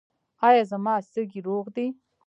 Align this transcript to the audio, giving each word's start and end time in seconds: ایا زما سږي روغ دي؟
ایا 0.47 0.63
زما 0.71 0.95
سږي 1.11 1.39
روغ 1.47 1.65
دي؟ 1.75 1.87